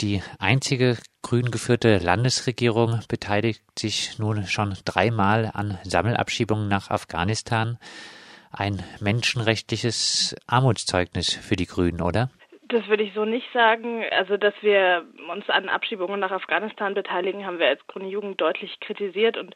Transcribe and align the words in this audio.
Die 0.00 0.22
einzige 0.38 0.96
grün 1.22 1.50
geführte 1.50 1.98
Landesregierung 1.98 3.00
beteiligt 3.08 3.62
sich 3.76 4.16
nun 4.20 4.44
schon 4.44 4.74
dreimal 4.84 5.50
an 5.52 5.76
Sammelabschiebungen 5.82 6.68
nach 6.68 6.90
Afghanistan. 6.90 7.78
Ein 8.52 8.84
menschenrechtliches 9.00 10.36
Armutszeugnis 10.46 11.34
für 11.34 11.56
die 11.56 11.66
Grünen, 11.66 12.00
oder? 12.00 12.30
Das 12.68 12.86
würde 12.86 13.02
ich 13.02 13.12
so 13.12 13.24
nicht 13.24 13.46
sagen. 13.52 14.04
Also, 14.12 14.36
dass 14.36 14.54
wir 14.60 15.04
uns 15.32 15.48
an 15.48 15.68
Abschiebungen 15.68 16.20
nach 16.20 16.30
Afghanistan 16.30 16.94
beteiligen, 16.94 17.44
haben 17.44 17.58
wir 17.58 17.66
als 17.66 17.84
Grüne 17.88 18.08
Jugend 18.08 18.40
deutlich 18.40 18.78
kritisiert 18.78 19.36
und 19.36 19.52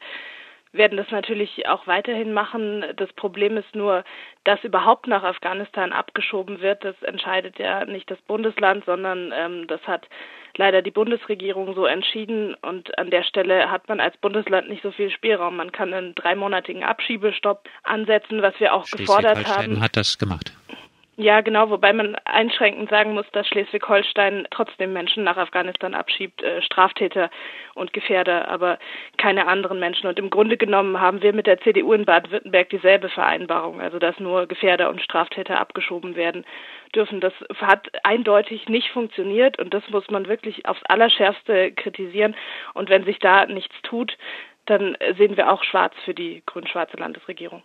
werden 0.73 0.97
das 0.97 1.09
natürlich 1.11 1.67
auch 1.67 1.87
weiterhin 1.87 2.33
machen. 2.33 2.83
Das 2.97 3.11
Problem 3.13 3.57
ist 3.57 3.75
nur, 3.75 4.03
dass 4.43 4.63
überhaupt 4.63 5.07
nach 5.07 5.23
Afghanistan 5.23 5.93
abgeschoben 5.93 6.61
wird. 6.61 6.83
Das 6.83 7.01
entscheidet 7.03 7.59
ja 7.59 7.85
nicht 7.85 8.09
das 8.09 8.19
Bundesland, 8.21 8.83
sondern 8.85 9.31
ähm, 9.35 9.67
das 9.67 9.81
hat 9.83 10.07
leider 10.57 10.81
die 10.81 10.91
Bundesregierung 10.91 11.73
so 11.75 11.85
entschieden. 11.85 12.55
Und 12.55 12.97
an 12.97 13.09
der 13.11 13.23
Stelle 13.23 13.71
hat 13.71 13.87
man 13.87 13.99
als 13.99 14.17
Bundesland 14.17 14.69
nicht 14.69 14.83
so 14.83 14.91
viel 14.91 15.11
Spielraum. 15.11 15.55
Man 15.55 15.71
kann 15.71 15.93
einen 15.93 16.15
dreimonatigen 16.15 16.83
Abschiebestopp 16.83 17.69
ansetzen, 17.83 18.41
was 18.41 18.59
wir 18.59 18.73
auch 18.73 18.85
gefordert 18.89 19.45
haben. 19.47 19.81
hat 19.81 19.95
das 19.95 20.17
gemacht. 20.17 20.53
Ja, 21.15 21.41
genau, 21.41 21.69
wobei 21.69 21.93
man 21.93 22.15
einschränkend 22.25 22.89
sagen 22.89 23.13
muss, 23.13 23.29
dass 23.33 23.47
Schleswig-Holstein 23.47 24.47
trotzdem 24.49 24.93
Menschen 24.93 25.23
nach 25.23 25.37
Afghanistan 25.37 25.93
abschiebt, 25.93 26.41
äh, 26.41 26.63
Straftäter 26.63 27.29
und 27.75 27.93
Gefährder, 27.93 28.47
aber 28.47 28.79
keine 29.17 29.45
anderen 29.45 29.79
Menschen. 29.79 30.07
Und 30.07 30.17
im 30.17 30.31
Grunde 30.31 30.57
genommen 30.57 30.99
haben 30.99 31.21
wir 31.21 31.31
mit 31.31 31.45
der 31.45 31.59
CDU 31.59 31.93
in 31.93 32.05
Baden-Württemberg 32.05 32.69
dieselbe 32.71 33.09
Vereinbarung, 33.09 33.79
also 33.79 33.99
dass 33.99 34.19
nur 34.19 34.47
Gefährder 34.47 34.89
und 34.89 35.03
Straftäter 35.03 35.59
abgeschoben 35.59 36.15
werden 36.15 36.45
dürfen. 36.95 37.21
Das 37.21 37.33
hat 37.57 37.89
eindeutig 38.03 38.67
nicht 38.67 38.89
funktioniert 38.89 39.59
und 39.59 39.71
das 39.71 39.87
muss 39.91 40.09
man 40.09 40.27
wirklich 40.27 40.65
aufs 40.65 40.81
Allerschärfste 40.85 41.73
kritisieren. 41.73 42.35
Und 42.73 42.89
wenn 42.89 43.05
sich 43.05 43.19
da 43.19 43.45
nichts 43.45 43.75
tut, 43.83 44.17
dann 44.65 44.97
sehen 45.17 45.37
wir 45.37 45.51
auch 45.51 45.63
schwarz 45.63 45.93
für 46.05 46.15
die 46.15 46.41
grün-schwarze 46.47 46.97
Landesregierung. 46.97 47.61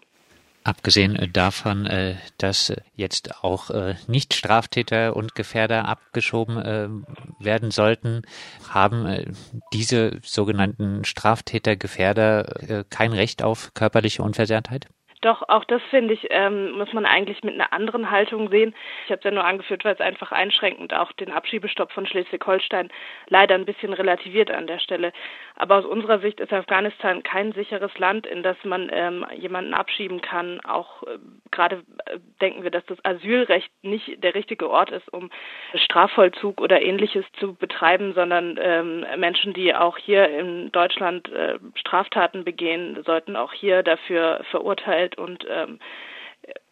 Abgesehen 0.69 1.17
äh, 1.17 1.29
davon, 1.29 1.87
äh, 1.87 2.17
dass 2.37 2.75
jetzt 2.95 3.43
auch 3.43 3.71
äh, 3.71 3.95
Nicht-Straftäter 4.07 5.17
und 5.17 5.35
Gefährder 5.35 5.89
abgeschoben 5.89 7.07
werden 7.41 7.71
sollten, 7.71 8.23
haben 8.69 9.35
diese 9.73 10.21
sogenannten 10.23 11.05
Straftäter, 11.05 11.77
Gefährder 11.77 12.85
kein 12.91 13.13
Recht 13.13 13.43
auf 13.43 13.73
körperliche 13.73 14.23
Unversehrtheit? 14.23 14.89
Doch, 15.21 15.43
auch 15.49 15.65
das 15.65 15.83
finde 15.91 16.15
ich, 16.15 16.29
ähm, 16.31 16.73
muss 16.73 16.93
man 16.93 17.05
eigentlich 17.05 17.43
mit 17.43 17.55
einer 17.55 17.73
anderen 17.73 18.11
Haltung 18.11 18.51
sehen. 18.51 18.75
Ich 19.05 19.11
habe 19.11 19.19
es 19.19 19.25
ja 19.25 19.33
nur 19.33 19.45
angeführt, 19.45 19.85
weil 19.85 19.95
es 19.95 20.01
einfach 20.01 20.31
einschränkend 20.31 20.95
auch 20.95 21.11
den 21.13 21.33
Abschiebestopp 21.33 21.91
von 21.91 22.07
Schleswig-Holstein 22.07 22.89
leider 23.27 23.57
ein 23.57 23.65
bisschen 23.65 23.93
relativiert 23.93 24.51
an 24.51 24.69
der 24.69 24.79
Stelle. 24.79 25.13
Aber 25.57 25.77
aus 25.79 25.85
unserer 25.85 26.21
Sicht 26.21 26.39
ist 26.39 26.53
Afghanistan 26.53 27.25
kein 27.25 27.53
sicheres 27.53 27.97
Land, 27.99 28.27
in 28.27 28.45
das 28.45 28.57
man 28.63 28.91
ähm, 28.93 29.27
jemanden 29.35 29.75
abschieben 29.75 30.21
kann. 30.21 30.61
Auch 30.61 31.03
äh, 31.03 31.19
gerade 31.51 31.83
äh, 32.07 32.19
denken 32.41 32.63
wir, 32.63 32.71
dass 32.71 32.87
das 32.87 33.05
Asylrecht 33.05 33.71
nicht 33.83 34.23
der 34.23 34.37
richtige 34.37 34.71
Ort 34.71 34.91
ist, 34.93 35.13
um 35.13 35.31
Strafvollzug 35.75 36.61
oder 36.61 36.81
ähnliches 36.81 37.25
zu 37.41 37.55
betreiben, 37.55 38.15
sondern 38.15 38.57
ähm, 38.61 39.05
Menschen, 39.17 39.53
die 39.53 39.75
auch 39.75 39.99
hier 39.99 40.29
in 40.29 40.71
Deutschland 40.71 41.29
äh, 41.33 41.59
Straftaten 41.75 42.45
begehen, 42.45 43.03
sollten 43.05 43.35
auch 43.35 43.53
hier 43.53 43.83
dafür 43.83 44.45
verurteilt 44.51 45.08
verurteilt 45.09 45.19
und 45.19 45.45
ähm, 45.51 45.79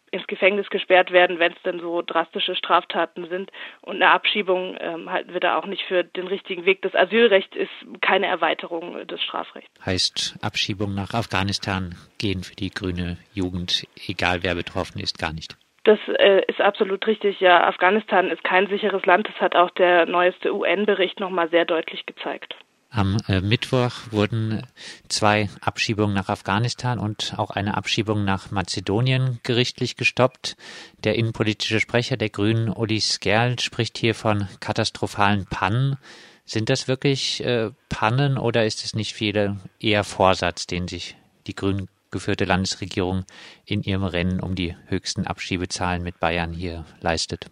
ins 0.09 0.25
Gefängnis 0.27 0.69
gesperrt 0.69 1.11
werden, 1.11 1.37
wenn 1.37 1.51
es 1.51 1.61
denn 1.63 1.81
so 1.81 2.01
drastische 2.01 2.55
Straftaten 2.55 3.27
sind. 3.27 3.51
Und 3.81 3.97
eine 3.97 4.09
Abschiebung 4.09 4.77
ähm, 4.79 5.11
halten 5.11 5.33
wir 5.33 5.41
da 5.41 5.57
auch 5.57 5.65
nicht 5.65 5.83
für 5.83 6.05
den 6.05 6.27
richtigen 6.27 6.65
Weg. 6.65 6.81
Das 6.81 6.95
Asylrecht 6.95 7.53
ist 7.55 7.69
keine 7.99 8.27
Erweiterung 8.27 9.05
des 9.05 9.21
Strafrechts. 9.21 9.69
Heißt 9.85 10.37
Abschiebung 10.41 10.95
nach 10.95 11.13
Afghanistan 11.13 11.95
gehen 12.19 12.43
für 12.43 12.55
die 12.55 12.69
grüne 12.69 13.17
Jugend, 13.33 13.85
egal 14.07 14.43
wer 14.43 14.55
betroffen 14.55 15.01
ist, 15.01 15.19
gar 15.19 15.33
nicht. 15.33 15.57
Das 15.83 15.99
äh, 16.19 16.41
ist 16.47 16.61
absolut 16.61 17.05
richtig. 17.05 17.41
Ja, 17.41 17.67
Afghanistan 17.67 18.29
ist 18.29 18.43
kein 18.45 18.67
sicheres 18.67 19.05
Land. 19.05 19.27
Das 19.27 19.35
hat 19.41 19.57
auch 19.57 19.71
der 19.71 20.05
neueste 20.05 20.53
UN-Bericht 20.53 21.19
nochmal 21.19 21.49
sehr 21.49 21.65
deutlich 21.65 22.05
gezeigt. 22.05 22.55
Am 22.89 23.17
äh, 23.27 23.41
Mittwoch 23.41 23.91
wurden 24.11 24.63
zwei 25.09 25.49
Abschiebungen 25.61 26.15
nach 26.15 26.29
Afghanistan 26.29 26.99
und 26.99 27.33
auch 27.37 27.51
eine 27.51 27.75
Abschiebung 27.75 28.23
nach 28.23 28.49
Mazedonien 28.51 29.39
gerichtlich 29.43 29.97
gestoppt. 29.97 30.55
Der 31.03 31.15
innenpolitische 31.15 31.79
Sprecher 31.79 32.15
der 32.15 32.29
Grünen, 32.29 32.69
Uli 32.69 33.01
Skerl, 33.01 33.59
spricht 33.59 33.97
hier 33.97 34.15
von 34.15 34.47
katastrophalen 34.61 35.45
Pannen. 35.45 35.97
Sind 36.45 36.69
das 36.69 36.87
wirklich 36.87 37.43
äh, 37.43 37.71
Pannen 37.89 38.37
oder 38.37 38.65
ist 38.65 38.85
es 38.85 38.95
nicht 38.95 39.13
viel 39.13 39.57
eher 39.79 40.05
Vorsatz, 40.05 40.65
den 40.65 40.87
sich 40.87 41.17
die 41.45 41.55
grün 41.55 41.89
geführte 42.09 42.45
Landesregierung 42.45 43.25
in 43.65 43.83
ihrem 43.83 44.05
Rennen 44.05 44.39
um 44.39 44.55
die 44.55 44.77
höchsten 44.87 45.27
Abschiebezahlen 45.27 46.03
mit 46.03 46.21
Bayern 46.21 46.53
hier 46.53 46.85
leistet? 47.01 47.47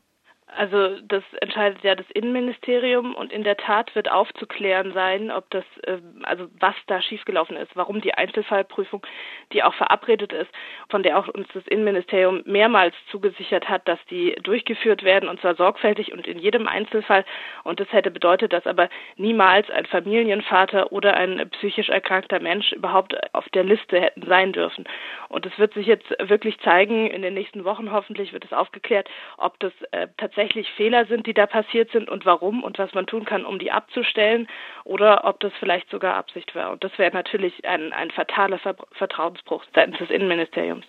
Also 0.57 0.99
das 1.01 1.23
entscheidet 1.41 1.83
ja 1.83 1.95
das 1.95 2.09
Innenministerium 2.11 3.13
und 3.13 3.33
in 3.33 3.43
der 3.43 3.57
Tat 3.57 3.93
wird 3.93 4.09
aufzuklären 4.09 4.93
sein, 4.93 5.29
ob 5.29 5.49
das, 5.49 5.65
äh, 5.83 5.97
also 6.23 6.47
was 6.59 6.75
da 6.87 7.01
schiefgelaufen 7.01 7.57
ist, 7.57 7.75
warum 7.75 7.99
die 7.99 8.13
Einzelfallprüfung, 8.13 9.05
die 9.51 9.63
auch 9.63 9.73
verabredet 9.73 10.31
ist, 10.31 10.49
von 10.89 11.03
der 11.03 11.19
auch 11.19 11.27
uns 11.27 11.47
das 11.53 11.67
Innenministerium 11.67 12.41
mehrmals 12.45 12.95
zugesichert 13.11 13.67
hat, 13.67 13.87
dass 13.87 13.99
die 14.09 14.35
durchgeführt 14.43 15.03
werden 15.03 15.27
und 15.27 15.41
zwar 15.41 15.55
sorgfältig 15.55 16.13
und 16.13 16.25
in 16.25 16.39
jedem 16.39 16.67
Einzelfall. 16.67 17.25
Und 17.63 17.81
das 17.81 17.91
hätte 17.91 18.11
bedeutet, 18.11 18.53
dass 18.53 18.65
aber 18.65 18.89
niemals 19.17 19.69
ein 19.69 19.85
Familienvater 19.85 20.91
oder 20.91 21.15
ein 21.15 21.49
psychisch 21.51 21.89
erkrankter 21.89 22.39
Mensch 22.39 22.71
überhaupt 22.71 23.15
auf 23.33 23.49
der 23.49 23.65
Liste 23.65 23.99
hätten 23.99 24.25
sein 24.25 24.53
dürfen. 24.53 24.85
Und 25.27 25.45
es 25.45 25.57
wird 25.59 25.73
sich 25.73 25.87
jetzt 25.87 26.09
wirklich 26.19 26.59
zeigen, 26.59 27.07
in 27.07 27.23
den 27.23 27.33
nächsten 27.33 27.65
Wochen 27.65 27.91
hoffentlich 27.91 28.31
wird 28.31 28.45
es 28.45 28.53
aufgeklärt, 28.53 29.09
ob 29.37 29.59
das 29.59 29.73
äh, 29.91 30.07
tatsächlich 30.17 30.44
tatsächlich 30.45 30.71
Fehler 30.75 31.05
sind, 31.05 31.27
die 31.27 31.33
da 31.33 31.47
passiert 31.47 31.91
sind 31.91 32.09
und 32.09 32.25
warum 32.25 32.63
und 32.63 32.77
was 32.77 32.93
man 32.93 33.07
tun 33.07 33.25
kann, 33.25 33.45
um 33.45 33.59
die 33.59 33.71
abzustellen 33.71 34.47
oder 34.83 35.25
ob 35.25 35.39
das 35.39 35.51
vielleicht 35.59 35.89
sogar 35.89 36.15
Absicht 36.15 36.53
war. 36.55 36.71
Und 36.71 36.83
das 36.83 36.91
wäre 36.97 37.13
natürlich 37.13 37.65
ein, 37.65 37.93
ein 37.93 38.11
fataler 38.11 38.59
Ver 38.59 38.75
Vertrauensbruch 38.91 39.63
seitens 39.73 39.97
des 39.97 40.09
Innenministeriums. 40.09 40.85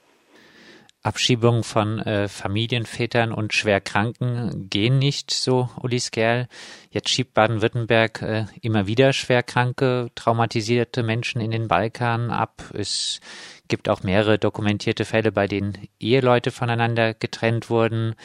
Abschiebung 1.02 1.62
von 1.62 2.00
äh, 2.00 2.26
Familienvätern 2.26 3.32
und 3.32 3.54
Schwerkranken 3.54 4.68
gehen 4.68 4.98
nicht, 4.98 5.30
so 5.30 5.68
Uli 5.80 6.00
Skerl. 6.00 6.48
Jetzt 6.90 7.10
schiebt 7.10 7.32
Baden-Württemberg 7.32 8.22
äh, 8.22 8.44
immer 8.60 8.88
wieder 8.88 9.12
schwerkranke, 9.12 10.08
traumatisierte 10.16 11.04
Menschen 11.04 11.40
in 11.40 11.52
den 11.52 11.68
Balkan 11.68 12.30
ab. 12.30 12.64
Es 12.74 13.20
gibt 13.68 13.88
auch 13.88 14.02
mehrere 14.02 14.38
dokumentierte 14.38 15.04
Fälle, 15.04 15.30
bei 15.30 15.46
denen 15.46 15.78
Eheleute 16.00 16.50
voneinander 16.50 17.14
getrennt 17.14 17.70
wurden. 17.70 18.16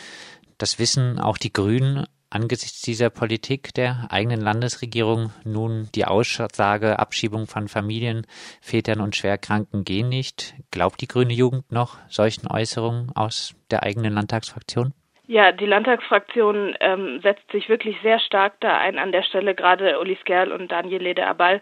Das 0.62 0.78
wissen 0.78 1.20
auch 1.20 1.40
die 1.40 1.52
Grünen 1.52 2.06
angesichts 2.30 2.84
dieser 2.84 3.10
Politik 3.10 3.74
der 3.74 4.10
eigenen 4.12 4.40
Landesregierung 4.40 5.32
nun 5.44 5.90
die 5.96 6.06
Aussage 6.06 7.00
Abschiebung 7.00 7.48
von 7.48 7.68
Familien, 7.68 8.28
Vätern 8.62 9.02
und 9.02 9.16
Schwerkranken 9.16 9.86
gehen 9.86 10.08
nicht. 10.08 10.54
Glaubt 10.70 11.02
die 11.02 11.08
grüne 11.08 11.34
Jugend 11.34 11.72
noch 11.72 11.98
solchen 12.10 12.46
Äußerungen 12.46 13.12
aus 13.16 13.56
der 13.72 13.82
eigenen 13.82 14.14
Landtagsfraktion? 14.14 14.94
Ja, 15.26 15.52
die 15.52 15.66
Landtagsfraktion 15.66 16.76
ähm, 16.80 17.22
setzt 17.24 17.52
sich 17.52 17.68
wirklich 17.68 17.96
sehr 18.04 18.20
stark 18.20 18.54
da 18.60 18.78
ein 18.78 19.00
an 19.00 19.12
der 19.12 19.24
Stelle, 19.24 19.56
gerade 19.56 20.00
Uli 20.00 20.16
Skerl 20.22 20.52
und 20.52 20.72
Daniel 20.72 21.02
Lede-Abal 21.02 21.60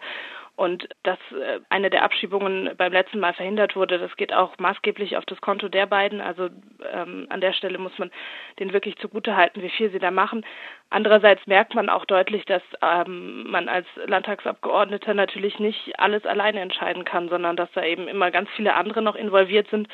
und 0.59 0.89
dass 1.03 1.17
äh, 1.31 1.61
eine 1.69 1.89
der 1.89 2.03
Abschiebungen 2.03 2.71
beim 2.75 2.91
letzten 2.91 3.21
Mal 3.21 3.33
verhindert 3.33 3.77
wurde, 3.77 3.97
das 3.97 4.13
geht 4.17 4.33
auch 4.33 4.57
maßgeblich 4.57 5.15
auf 5.15 5.25
das 5.25 5.39
Konto 5.39 5.69
der 5.69 5.85
beiden. 5.85 6.19
Also 6.19 6.49
ähm, 6.91 7.27
an 7.29 7.39
der 7.39 7.53
Stelle 7.53 7.77
muss 7.77 7.97
man 7.97 8.11
den 8.59 8.73
wirklich 8.73 8.97
zugutehalten, 8.97 9.63
wie 9.63 9.69
viel 9.69 9.89
sie 9.89 9.99
da 9.99 10.11
machen. 10.11 10.45
Andererseits 10.89 11.47
merkt 11.47 11.75
man 11.75 11.87
auch 11.87 12.03
deutlich, 12.03 12.43
dass 12.43 12.61
ähm, 12.81 13.49
man 13.49 13.69
als 13.69 13.87
Landtagsabgeordneter 14.05 15.13
natürlich 15.13 15.59
nicht 15.59 15.97
alles 15.97 16.25
alleine 16.25 16.59
entscheiden 16.59 17.05
kann, 17.05 17.29
sondern 17.29 17.55
dass 17.55 17.71
da 17.71 17.85
eben 17.85 18.09
immer 18.09 18.29
ganz 18.29 18.49
viele 18.57 18.73
andere 18.75 19.01
noch 19.01 19.15
involviert 19.15 19.69
sind. 19.69 19.87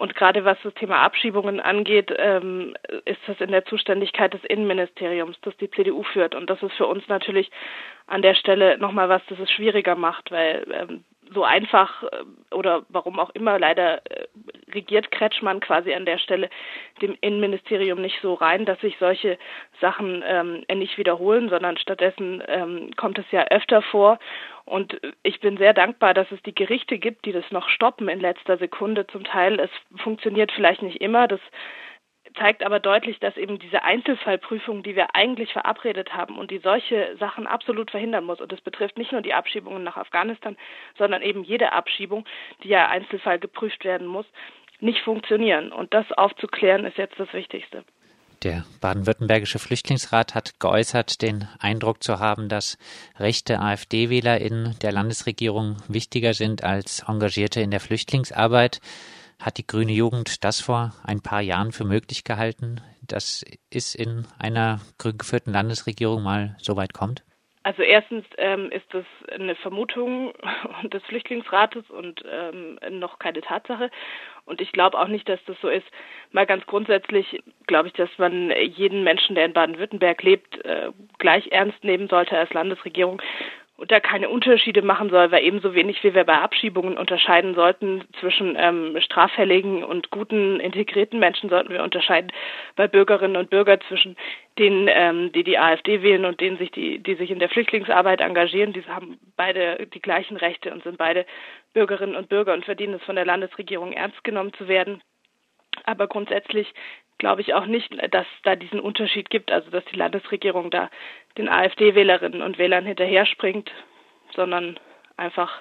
Und 0.00 0.14
gerade 0.14 0.46
was 0.46 0.56
das 0.62 0.72
Thema 0.72 1.02
Abschiebungen 1.02 1.60
angeht, 1.60 2.10
ähm, 2.16 2.74
ist 3.04 3.20
das 3.26 3.38
in 3.38 3.50
der 3.50 3.66
Zuständigkeit 3.66 4.32
des 4.32 4.42
Innenministeriums, 4.44 5.36
das 5.42 5.54
die 5.58 5.70
CDU 5.70 6.04
führt. 6.04 6.34
Und 6.34 6.48
das 6.48 6.62
ist 6.62 6.72
für 6.72 6.86
uns 6.86 7.06
natürlich 7.08 7.50
an 8.06 8.22
der 8.22 8.34
Stelle 8.34 8.78
nochmal 8.78 9.10
was, 9.10 9.20
das 9.28 9.38
es 9.38 9.50
schwieriger 9.50 9.96
macht, 9.96 10.30
weil 10.30 10.66
ähm, 10.72 11.04
so 11.32 11.44
einfach 11.44 12.02
äh, 12.02 12.54
oder 12.54 12.82
warum 12.88 13.18
auch 13.18 13.30
immer 13.30 13.58
leider 13.58 13.98
äh, 14.06 14.26
regiert 14.72 15.10
Kretschmann 15.10 15.60
quasi 15.60 15.92
an 15.94 16.04
der 16.04 16.18
Stelle 16.18 16.50
dem 17.02 17.16
Innenministerium 17.20 18.00
nicht 18.00 18.18
so 18.22 18.34
rein, 18.34 18.64
dass 18.64 18.80
sich 18.80 18.96
solche 18.98 19.38
Sachen 19.80 20.22
ähm, 20.26 20.64
nicht 20.72 20.98
wiederholen, 20.98 21.48
sondern 21.48 21.76
stattdessen 21.76 22.42
ähm, 22.46 22.90
kommt 22.96 23.18
es 23.18 23.30
ja 23.30 23.46
öfter 23.48 23.82
vor. 23.82 24.18
Und 24.64 25.00
ich 25.22 25.40
bin 25.40 25.56
sehr 25.56 25.74
dankbar, 25.74 26.14
dass 26.14 26.30
es 26.30 26.40
die 26.42 26.54
Gerichte 26.54 26.98
gibt, 26.98 27.24
die 27.24 27.32
das 27.32 27.50
noch 27.50 27.68
stoppen 27.68 28.08
in 28.08 28.20
letzter 28.20 28.56
Sekunde. 28.56 29.06
Zum 29.08 29.24
Teil, 29.24 29.58
es 29.58 29.70
funktioniert 30.00 30.52
vielleicht 30.52 30.82
nicht 30.82 31.00
immer. 31.00 31.26
Das 31.26 31.40
zeigt 32.38 32.64
aber 32.64 32.80
deutlich, 32.80 33.18
dass 33.18 33.36
eben 33.36 33.58
diese 33.58 33.82
Einzelfallprüfung, 33.82 34.82
die 34.82 34.96
wir 34.96 35.14
eigentlich 35.14 35.52
verabredet 35.52 36.12
haben 36.14 36.38
und 36.38 36.50
die 36.50 36.58
solche 36.58 37.16
Sachen 37.18 37.46
absolut 37.46 37.90
verhindern 37.90 38.24
muss, 38.24 38.40
und 38.40 38.52
das 38.52 38.60
betrifft 38.60 38.98
nicht 38.98 39.12
nur 39.12 39.22
die 39.22 39.34
Abschiebungen 39.34 39.82
nach 39.82 39.96
Afghanistan, 39.96 40.56
sondern 40.98 41.22
eben 41.22 41.44
jede 41.44 41.72
Abschiebung, 41.72 42.24
die 42.62 42.68
ja 42.68 42.88
Einzelfall 42.88 43.38
geprüft 43.38 43.84
werden 43.84 44.06
muss, 44.06 44.26
nicht 44.80 45.00
funktionieren. 45.00 45.72
Und 45.72 45.92
das 45.94 46.10
aufzuklären 46.12 46.84
ist 46.84 46.96
jetzt 46.96 47.18
das 47.18 47.32
Wichtigste. 47.32 47.84
Der 48.42 48.64
baden-württembergische 48.80 49.58
Flüchtlingsrat 49.58 50.34
hat 50.34 50.58
geäußert, 50.60 51.20
den 51.20 51.46
Eindruck 51.58 52.02
zu 52.02 52.20
haben, 52.20 52.48
dass 52.48 52.78
rechte 53.18 53.60
AfD-Wähler 53.60 54.40
in 54.40 54.76
der 54.80 54.92
Landesregierung 54.92 55.76
wichtiger 55.88 56.32
sind 56.32 56.64
als 56.64 57.04
Engagierte 57.06 57.60
in 57.60 57.70
der 57.70 57.80
Flüchtlingsarbeit. 57.80 58.80
Hat 59.40 59.56
die 59.56 59.66
grüne 59.66 59.92
Jugend 59.92 60.44
das 60.44 60.60
vor 60.60 60.92
ein 61.02 61.22
paar 61.22 61.40
Jahren 61.40 61.72
für 61.72 61.84
möglich 61.84 62.24
gehalten, 62.24 62.82
dass 63.00 63.42
es 63.72 63.94
in 63.94 64.26
einer 64.38 64.80
grün 64.98 65.16
geführten 65.16 65.52
Landesregierung 65.52 66.22
mal 66.22 66.56
so 66.58 66.76
weit 66.76 66.92
kommt? 66.92 67.24
Also 67.62 67.82
erstens 67.82 68.24
ähm, 68.38 68.70
ist 68.70 68.86
das 68.92 69.04
eine 69.32 69.54
Vermutung 69.54 70.32
des 70.84 71.02
Flüchtlingsrates 71.04 71.88
und 71.90 72.22
ähm, 72.30 72.78
noch 72.98 73.18
keine 73.18 73.40
Tatsache. 73.42 73.90
Und 74.46 74.60
ich 74.60 74.72
glaube 74.72 74.98
auch 74.98 75.08
nicht, 75.08 75.28
dass 75.28 75.40
das 75.46 75.56
so 75.60 75.68
ist. 75.68 75.86
Mal 76.32 76.46
ganz 76.46 76.64
grundsätzlich 76.66 77.42
glaube 77.66 77.88
ich, 77.88 77.94
dass 77.94 78.10
man 78.18 78.50
jeden 78.50 79.04
Menschen, 79.04 79.34
der 79.36 79.44
in 79.44 79.52
Baden-Württemberg 79.52 80.22
lebt, 80.22 80.64
äh, 80.64 80.90
gleich 81.18 81.48
ernst 81.48 81.84
nehmen 81.84 82.08
sollte 82.08 82.36
als 82.36 82.52
Landesregierung 82.52 83.20
und 83.80 83.90
da 83.90 83.98
keine 83.98 84.28
Unterschiede 84.28 84.82
machen 84.82 85.08
soll, 85.08 85.30
weil 85.32 85.42
ebenso 85.42 85.74
wenig 85.74 86.04
wie 86.04 86.14
wir 86.14 86.24
bei 86.24 86.36
Abschiebungen 86.36 86.98
unterscheiden 86.98 87.54
sollten 87.54 88.04
zwischen 88.20 88.54
ähm, 88.58 88.94
straffälligen 89.00 89.82
und 89.82 90.10
guten 90.10 90.60
integrierten 90.60 91.18
Menschen, 91.18 91.48
sollten 91.48 91.72
wir 91.72 91.82
unterscheiden 91.82 92.30
bei 92.76 92.86
Bürgerinnen 92.88 93.36
und 93.36 93.48
Bürgern 93.48 93.80
zwischen 93.88 94.16
denen, 94.58 94.86
ähm, 94.90 95.32
die 95.32 95.44
die 95.44 95.58
AfD 95.58 96.02
wählen 96.02 96.26
und 96.26 96.42
denen 96.42 96.58
sich 96.58 96.70
die, 96.72 96.98
die 96.98 97.14
sich 97.14 97.30
in 97.30 97.38
der 97.38 97.48
Flüchtlingsarbeit 97.48 98.20
engagieren. 98.20 98.74
Die 98.74 98.84
haben 98.84 99.18
beide 99.36 99.86
die 99.86 100.02
gleichen 100.02 100.36
Rechte 100.36 100.70
und 100.74 100.82
sind 100.82 100.98
beide 100.98 101.24
Bürgerinnen 101.72 102.16
und 102.16 102.28
Bürger 102.28 102.52
und 102.52 102.66
verdienen 102.66 102.94
es 102.94 103.02
von 103.04 103.16
der 103.16 103.24
Landesregierung 103.24 103.94
ernst 103.94 104.22
genommen 104.24 104.52
zu 104.58 104.68
werden. 104.68 105.00
Aber 105.84 106.06
grundsätzlich 106.06 106.70
glaube 107.20 107.42
ich 107.42 107.54
auch 107.54 107.66
nicht, 107.66 107.92
dass 108.10 108.26
da 108.42 108.56
diesen 108.56 108.80
Unterschied 108.80 109.30
gibt, 109.30 109.52
also 109.52 109.70
dass 109.70 109.84
die 109.92 109.96
Landesregierung 109.96 110.70
da 110.70 110.90
den 111.38 111.48
AfD-Wählerinnen 111.48 112.42
und 112.42 112.58
Wählern 112.58 112.86
hinterher 112.86 113.26
springt, 113.26 113.70
sondern 114.34 114.80
einfach 115.16 115.52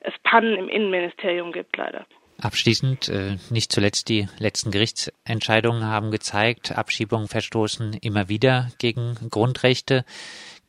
es 0.00 0.12
Pannen 0.22 0.56
im 0.56 0.68
Innenministerium 0.68 1.52
gibt, 1.52 1.76
leider. 1.76 2.04
Abschließend, 2.42 3.08
äh, 3.08 3.36
nicht 3.50 3.70
zuletzt 3.70 4.08
die 4.08 4.26
letzten 4.38 4.70
Gerichtsentscheidungen 4.70 5.84
haben 5.84 6.10
gezeigt, 6.10 6.76
Abschiebungen 6.76 7.28
verstoßen 7.28 7.94
immer 8.00 8.28
wieder 8.28 8.68
gegen 8.78 9.16
Grundrechte. 9.30 10.04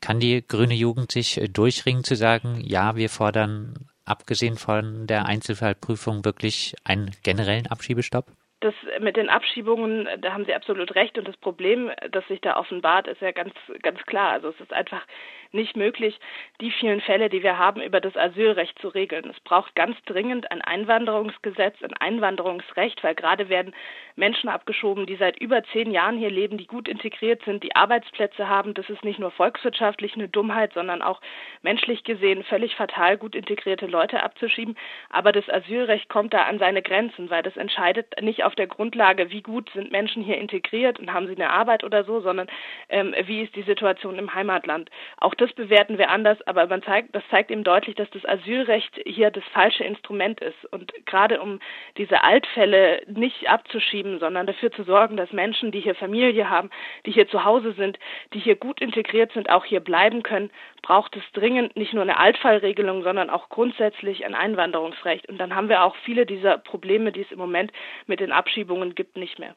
Kann 0.00 0.20
die 0.20 0.46
grüne 0.46 0.74
Jugend 0.74 1.12
sich 1.12 1.40
durchringen 1.52 2.04
zu 2.04 2.14
sagen, 2.14 2.60
ja, 2.62 2.96
wir 2.96 3.08
fordern 3.08 3.88
abgesehen 4.04 4.56
von 4.56 5.06
der 5.06 5.26
Einzelfallprüfung 5.26 6.24
wirklich 6.24 6.74
einen 6.84 7.10
generellen 7.22 7.66
Abschiebestopp? 7.66 8.26
Das 8.62 8.74
mit 9.00 9.16
den 9.16 9.28
Abschiebungen, 9.28 10.08
da 10.20 10.32
haben 10.32 10.44
Sie 10.44 10.54
absolut 10.54 10.94
recht. 10.94 11.18
Und 11.18 11.26
das 11.26 11.36
Problem, 11.36 11.90
das 12.10 12.26
sich 12.28 12.40
da 12.40 12.56
offenbart, 12.56 13.08
ist 13.08 13.20
ja 13.20 13.32
ganz, 13.32 13.52
ganz 13.82 14.00
klar. 14.06 14.30
Also 14.30 14.50
es 14.50 14.60
ist 14.60 14.72
einfach 14.72 15.04
nicht 15.52 15.76
möglich, 15.76 16.18
die 16.60 16.70
vielen 16.70 17.00
Fälle, 17.00 17.28
die 17.28 17.42
wir 17.42 17.58
haben, 17.58 17.82
über 17.82 18.00
das 18.00 18.16
Asylrecht 18.16 18.78
zu 18.78 18.88
regeln. 18.88 19.28
Es 19.28 19.40
braucht 19.40 19.74
ganz 19.74 19.96
dringend 20.06 20.50
ein 20.50 20.62
Einwanderungsgesetz, 20.62 21.76
ein 21.82 21.94
Einwanderungsrecht, 21.94 23.02
weil 23.04 23.14
gerade 23.14 23.48
werden 23.48 23.74
Menschen 24.16 24.48
abgeschoben, 24.48 25.06
die 25.06 25.16
seit 25.16 25.38
über 25.40 25.62
zehn 25.64 25.90
Jahren 25.90 26.18
hier 26.18 26.30
leben, 26.30 26.58
die 26.58 26.66
gut 26.66 26.88
integriert 26.88 27.42
sind, 27.44 27.62
die 27.62 27.76
Arbeitsplätze 27.76 28.48
haben. 28.48 28.74
Das 28.74 28.88
ist 28.88 29.04
nicht 29.04 29.18
nur 29.18 29.30
volkswirtschaftlich 29.30 30.14
eine 30.14 30.28
Dummheit, 30.28 30.72
sondern 30.72 31.02
auch 31.02 31.20
menschlich 31.62 32.04
gesehen 32.04 32.44
völlig 32.44 32.74
fatal, 32.76 33.18
gut 33.18 33.34
integrierte 33.34 33.86
Leute 33.86 34.22
abzuschieben. 34.22 34.76
Aber 35.10 35.32
das 35.32 35.48
Asylrecht 35.48 36.08
kommt 36.08 36.32
da 36.34 36.44
an 36.44 36.58
seine 36.58 36.82
Grenzen, 36.82 37.30
weil 37.30 37.42
das 37.42 37.56
entscheidet 37.56 38.20
nicht 38.20 38.44
auf 38.44 38.51
auf 38.52 38.56
der 38.56 38.66
Grundlage, 38.66 39.30
wie 39.30 39.40
gut 39.40 39.70
sind 39.72 39.92
Menschen 39.92 40.22
hier 40.22 40.36
integriert 40.36 41.00
und 41.00 41.10
haben 41.10 41.26
sie 41.26 41.34
eine 41.34 41.48
Arbeit 41.48 41.84
oder 41.84 42.04
so, 42.04 42.20
sondern 42.20 42.48
ähm, 42.90 43.14
wie 43.24 43.40
ist 43.40 43.56
die 43.56 43.62
Situation 43.62 44.18
im 44.18 44.34
Heimatland. 44.34 44.90
Auch 45.18 45.34
das 45.34 45.50
bewerten 45.54 45.96
wir 45.96 46.10
anders, 46.10 46.36
aber 46.46 46.66
man 46.66 46.82
zeigt, 46.82 47.14
das 47.14 47.22
zeigt 47.30 47.50
eben 47.50 47.64
deutlich, 47.64 47.96
dass 47.96 48.10
das 48.10 48.26
Asylrecht 48.26 49.00
hier 49.06 49.30
das 49.30 49.44
falsche 49.54 49.84
Instrument 49.84 50.42
ist. 50.42 50.66
Und 50.70 50.92
gerade 51.06 51.40
um 51.40 51.60
diese 51.96 52.22
Altfälle 52.22 53.00
nicht 53.06 53.48
abzuschieben, 53.48 54.18
sondern 54.18 54.46
dafür 54.46 54.70
zu 54.70 54.82
sorgen, 54.82 55.16
dass 55.16 55.32
Menschen, 55.32 55.72
die 55.72 55.80
hier 55.80 55.94
Familie 55.94 56.50
haben, 56.50 56.68
die 57.06 57.12
hier 57.12 57.28
zu 57.28 57.44
Hause 57.44 57.72
sind, 57.72 57.98
die 58.34 58.38
hier 58.38 58.56
gut 58.56 58.82
integriert 58.82 59.32
sind, 59.32 59.48
auch 59.48 59.64
hier 59.64 59.80
bleiben 59.80 60.22
können, 60.22 60.50
braucht 60.82 61.16
es 61.16 61.22
dringend 61.32 61.74
nicht 61.76 61.94
nur 61.94 62.02
eine 62.02 62.18
Altfallregelung, 62.18 63.02
sondern 63.02 63.30
auch 63.30 63.48
grundsätzlich 63.48 64.26
ein 64.26 64.34
Einwanderungsrecht. 64.34 65.26
Und 65.28 65.38
dann 65.38 65.54
haben 65.54 65.70
wir 65.70 65.84
auch 65.84 65.96
viele 66.04 66.26
dieser 66.26 66.58
Probleme, 66.58 67.12
die 67.12 67.22
es 67.22 67.32
im 67.32 67.38
Moment 67.38 67.72
mit 68.06 68.20
den 68.20 68.32
Abschiebungen 68.42 68.96
gibt, 68.96 69.16
nicht 69.16 69.38
mehr. 69.38 69.54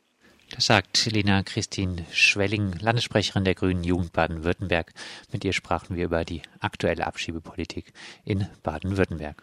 Das 0.52 0.68
sagt 0.68 1.08
Lena 1.12 1.42
Christine 1.42 2.06
Schwelling, 2.12 2.74
Landessprecherin 2.80 3.44
der 3.44 3.56
Grünen 3.56 3.84
Jugend 3.84 4.14
Baden-Württemberg. 4.14 4.94
Mit 5.32 5.44
ihr 5.44 5.54
sprachen 5.54 5.96
wir 5.96 6.06
über 6.06 6.24
die 6.24 6.44
aktuelle 6.60 7.08
Abschiebepolitik 7.08 7.94
in 8.26 8.48
Baden-Württemberg. 8.62 9.42